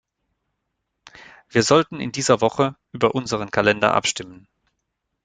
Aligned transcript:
Wir 1.49 1.61
sollten 1.61 1.99
in 1.99 2.11
dieser 2.11 2.41
Woche 2.41 2.75
über 2.91 3.13
unseren 3.13 3.51
Kalender 3.51 3.93
abstimmen. 3.93 4.47